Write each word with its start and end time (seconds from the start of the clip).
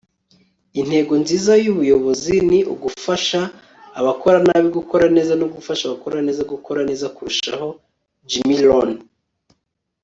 intego 0.81 1.13
nziza 1.23 1.53
y'ubuyobozi 1.63 2.35
ni 2.49 2.59
ugufasha 2.73 3.41
abakora 3.99 4.37
nabi 4.47 4.67
gukora 4.77 5.05
neza 5.15 5.33
no 5.41 5.47
gufasha 5.55 5.83
abakora 5.85 6.17
neza 6.27 6.41
gukora 6.53 6.79
neza 6.89 7.05
kurushaho.- 7.15 7.67
jim 8.29 8.49
rohn 8.67 8.91